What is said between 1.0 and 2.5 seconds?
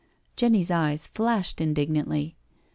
flashed indignantly.